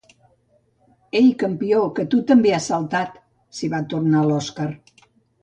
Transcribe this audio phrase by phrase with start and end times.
[1.19, 4.69] Ei, campió, que tu també has saltat —s'hi va tornar l'Oskar.